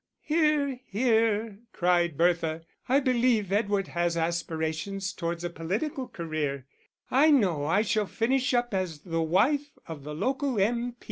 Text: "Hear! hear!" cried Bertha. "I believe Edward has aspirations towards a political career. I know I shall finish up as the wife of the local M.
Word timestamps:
"Hear! 0.23 0.79
hear!" 0.87 1.59
cried 1.73 2.17
Bertha. 2.17 2.63
"I 2.89 2.99
believe 2.99 3.51
Edward 3.51 3.89
has 3.89 4.17
aspirations 4.17 5.13
towards 5.13 5.43
a 5.43 5.49
political 5.51 6.07
career. 6.07 6.65
I 7.11 7.29
know 7.29 7.65
I 7.67 7.83
shall 7.83 8.07
finish 8.07 8.51
up 8.55 8.73
as 8.73 9.01
the 9.01 9.21
wife 9.21 9.77
of 9.85 10.03
the 10.03 10.15
local 10.15 10.59
M. 10.59 10.95